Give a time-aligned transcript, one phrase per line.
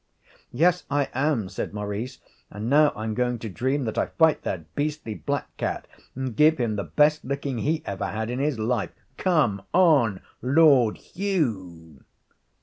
[0.51, 2.17] 'Yes, I am,' said Maurice;
[2.49, 5.85] 'and now I'm going to dream that I fight that beastly black cat,
[6.15, 8.89] and give him the best licking he ever had in his life.
[9.17, 12.03] Come on, Lord Hugh.'